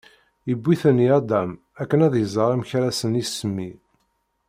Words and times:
iwwi-ten 0.51 0.97
i 1.05 1.07
Adam 1.17 1.49
akken 1.81 2.03
ad 2.05 2.13
iẓer 2.23 2.49
amek 2.53 2.71
ara 2.77 2.91
sen-isemmi. 2.99 3.71